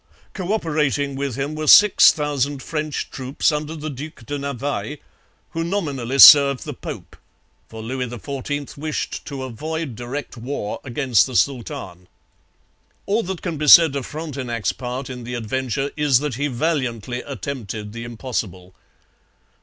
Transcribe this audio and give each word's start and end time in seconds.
Co 0.33 0.51
operating 0.51 1.15
with 1.15 1.35
him 1.35 1.53
were 1.53 1.67
six 1.67 2.11
thousand 2.11 2.63
French 2.63 3.11
troops 3.11 3.51
under 3.51 3.75
the 3.75 3.91
Duc 3.91 4.25
de 4.25 4.39
Navailles, 4.39 4.97
who 5.51 5.63
nominally 5.63 6.17
served 6.17 6.65
the 6.65 6.73
Pope, 6.73 7.15
for 7.69 7.83
Louis 7.83 8.07
XIV 8.07 8.75
wished 8.79 9.25
to 9.25 9.43
avoid 9.43 9.95
direct 9.95 10.37
war 10.37 10.79
against 10.83 11.27
the 11.27 11.35
Sultan. 11.35 12.07
All 13.05 13.21
that 13.21 13.43
can 13.43 13.57
be 13.59 13.67
said 13.67 13.95
of 13.95 14.07
Frontenac's 14.07 14.71
part 14.71 15.07
in 15.07 15.23
the 15.23 15.35
adventure 15.35 15.91
is 15.95 16.17
that 16.17 16.33
he 16.33 16.47
valiantly 16.47 17.21
attempted 17.21 17.93
the 17.93 18.03
impossible. 18.03 18.73